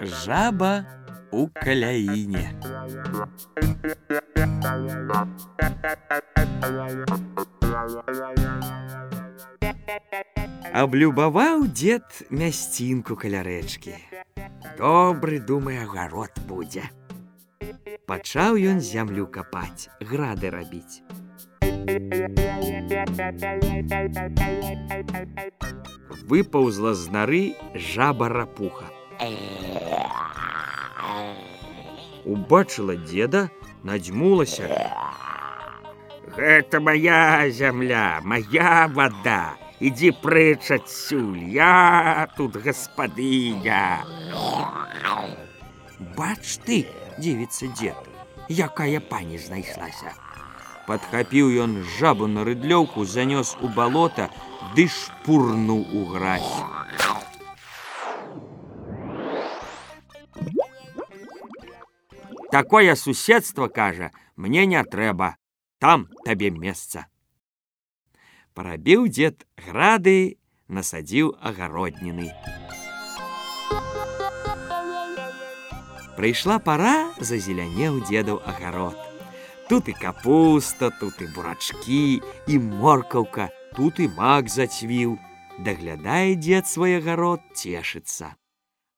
Жаба 0.00 0.84
у 1.32 1.48
каляіне. 1.50 2.54
Аблюбаваў 10.72 11.66
дзед 11.74 12.06
мясцінку 12.30 13.18
каля 13.18 13.42
рэчкі. 13.42 13.98
Добры, 14.78 15.42
думае, 15.42 15.82
агарод 15.82 16.30
будзе. 16.46 16.86
Пачаў 18.08 18.56
ён 18.56 18.78
зямлю 18.80 19.26
капаць, 19.28 19.90
грады 20.00 20.48
рабіць. 20.48 21.04
Выпаўзла 26.30 26.94
з 26.96 27.12
нары 27.16 27.40
жаба 27.88 28.28
рапуха. 28.32 28.88
Убачыла 32.24 32.96
деда, 32.96 33.50
надзьмулася. 33.84 34.68
Гэта 36.38 36.80
моя 36.80 37.50
зямля, 37.52 38.20
моя 38.24 38.88
вода. 38.88 39.42
Ідзі 39.84 40.14
прэч 40.22 40.72
адсюль, 40.74 41.44
я 41.54 42.26
тут 42.36 42.56
гаспадыня. 42.56 44.00
Бач 46.16 46.56
ты, 46.64 46.86
дзівіцца 47.18 47.68
дзед, 47.74 47.98
якая 48.48 49.00
пані 49.00 49.38
знайшлася. 49.38 50.14
Падхапіў 50.88 51.52
ён 51.62 51.72
жабу 51.98 52.26
на 52.26 52.44
рыдлёўку, 52.48 53.04
занёс 53.04 53.56
у 53.60 53.68
балота, 53.68 54.30
ды 54.74 54.88
шпурнуў 54.88 55.84
у 55.92 56.04
гразь. 56.14 56.54
Такое 62.50 62.94
суседство 62.94 63.68
кажа, 63.68 64.10
мне 64.36 64.64
не 64.64 64.82
трэба, 64.82 65.36
там 65.78 66.08
табе 66.24 66.50
месца. 66.50 67.04
Парабіў 68.54 69.06
дзед 69.12 69.44
грады, 69.68 70.38
насадзіў 70.68 71.36
агародніны. 71.40 72.32
Прыйшла 76.18 76.56
пара, 76.58 77.14
зазелянеў 77.22 78.00
дзедаў 78.02 78.40
агарод. 78.42 78.98
Тут 79.70 79.86
і 79.86 79.94
капуста, 79.94 80.90
тут 80.90 81.20
і 81.22 81.30
бурачкі, 81.30 82.18
і 82.50 82.58
моркаўка, 82.58 83.54
тут 83.76 84.02
і 84.02 84.08
мак 84.18 84.50
зацвіў. 84.50 85.14
Даглядае 85.62 86.34
дзед 86.34 86.66
свой 86.66 86.98
агарод, 86.98 87.38
цешыцца. 87.54 88.34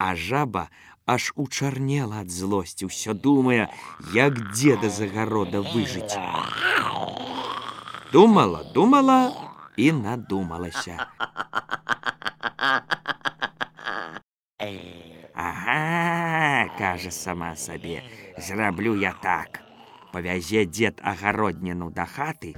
А 0.00 0.16
жаба 0.16 0.70
аж 1.04 1.36
учарнела 1.36 2.24
ад 2.24 2.32
злосці, 2.32 2.88
ўсё 2.88 3.12
думае, 3.12 3.68
як 4.16 4.32
дзеда 4.56 4.88
з 4.88 5.12
агарода 5.12 5.60
выжыць. 5.60 6.16
Думала, 8.08 8.64
думала 8.72 9.36
і 9.76 9.92
надумалася. 9.92 10.96
Кажа 16.82 17.12
сама 17.12 17.54
сабе, 17.54 18.02
зраблю 18.36 18.96
я 18.98 19.14
так. 19.22 19.60
Павязе 20.12 20.66
дзед 20.66 20.98
агародніну 21.10 21.90
да 21.94 22.06
хаты, 22.10 22.56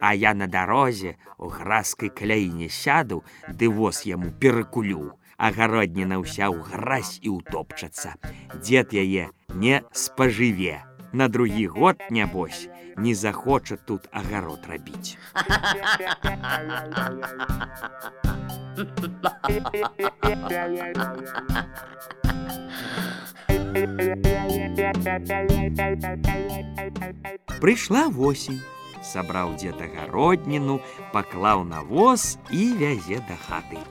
а 0.00 0.14
я 0.14 0.32
на 0.32 0.46
дарозе 0.48 1.16
у 1.36 1.52
гразкай 1.52 2.08
кляіне 2.08 2.72
сяду, 2.72 3.20
ды 3.52 3.68
воз 3.68 4.08
яму 4.08 4.32
перакулю. 4.32 5.20
Агародніна 5.36 6.16
ўся 6.24 6.48
ў 6.48 6.64
гразь 6.72 7.20
і 7.20 7.36
утопчацца. 7.36 8.16
Дзед 8.56 8.96
яе 8.96 9.28
не 9.52 9.84
спажыве. 9.92 10.80
На 11.12 11.28
другі 11.28 11.68
год, 11.68 12.00
нябось, 12.08 12.72
не 12.96 13.12
захоча 13.12 13.76
тут 13.76 14.08
агарод 14.08 14.64
рабіць. 14.64 15.20
Прыйшла 27.60 28.08
восень, 28.08 28.60
сабраў 29.02 29.56
дзед 29.58 29.80
агародніну, 29.82 30.78
паклаў 31.12 31.64
на 31.64 31.82
воз 31.82 32.38
і 32.54 32.62
вязе 32.78 33.18
да 33.26 33.36
хаты. 33.46 33.82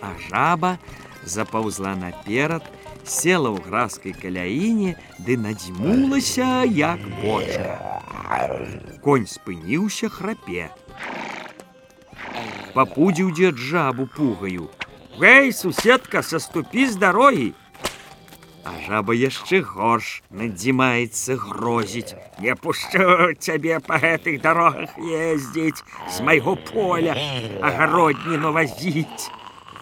А 0.00 0.14
жаба 0.28 0.78
запаўзла 1.24 1.94
наперад, 1.98 2.62
села 3.04 3.50
ў 3.50 3.58
гразкай 3.66 4.14
каляіне 4.14 4.94
ды 5.18 5.36
надзьмулася 5.36 6.62
як 6.62 7.02
боча. 7.22 7.74
Конь 9.02 9.26
спыніўся 9.26 10.08
храпе. 10.08 10.70
Папудзіў 12.74 13.34
дзед 13.34 13.58
жабу 13.58 14.06
пугаю. 14.06 14.70
Гэй, 15.20 15.52
суседка, 15.52 16.22
саступі 16.22 16.86
з 16.86 16.96
дарогі. 16.96 17.52
А 18.64 18.72
жаба 18.86 19.12
яшчэ 19.12 19.60
горш 19.60 20.22
надзімаецца 20.32 21.36
грозіць. 21.36 22.16
Не 22.40 22.54
пушчу 22.56 23.36
цябе 23.36 23.80
па 23.84 24.00
гэтых 24.00 24.40
дарогах 24.40 24.96
ездзіць 24.96 25.84
з 26.08 26.24
майго 26.24 26.56
поля, 26.56 27.12
агародніну 27.60 28.54
вазіць. 28.56 29.28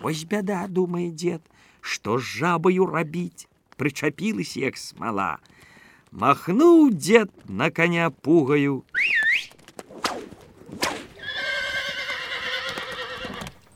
Вось 0.03 0.27
бяда, 0.27 0.67
думае 0.67 1.15
дзед, 1.15 1.43
што 1.81 2.19
з 2.19 2.43
жабаю 2.43 2.91
рабіць, 2.91 3.47
прычапілася 3.79 4.67
як 4.67 4.75
смала. 4.75 5.39
Махнуў 6.11 6.91
дзед 6.91 7.31
на 7.47 7.71
коня 7.71 8.11
пугаю. 8.11 8.83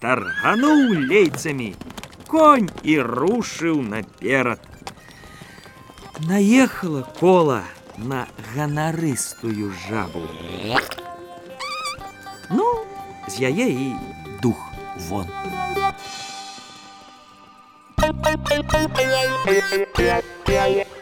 Таргануў 0.03 0.89
лейцамі, 1.11 1.69
конь 2.27 2.71
і 2.83 2.97
рушыў 3.07 3.83
наперад. 3.87 4.59
Наехала 6.27 7.03
кола 7.21 7.63
на 7.97 8.27
ганарыстую 8.55 9.71
жабу. 9.87 10.27
Ну, 12.51 12.67
з 13.29 13.47
яе 13.47 13.69
і 13.71 13.95
дух 14.43 14.59
вон. 15.09 15.31
Thank 19.95 20.87
you. 20.87 21.02